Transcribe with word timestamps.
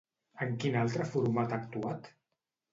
En 0.45 0.55
quin 0.63 0.77
altre 0.85 1.07
format 1.13 1.55
ha 1.55 1.61
actuat? 1.61 2.13